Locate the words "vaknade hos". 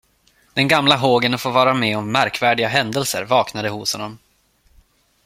3.25-3.93